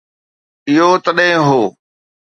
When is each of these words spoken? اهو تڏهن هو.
اهو 0.69 0.91
تڏهن 1.05 1.33
هو. 1.49 1.61